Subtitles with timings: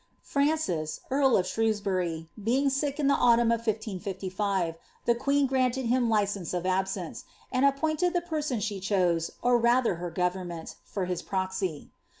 [0.23, 4.73] Francis, earl of Shrewsbury, being sick In the antnmn of 1555,
[5.05, 10.09] the queen granted him license of>absrace, and appointed the person eiie ehose, or mther her
[10.09, 11.91] ffovemment, for his proxy.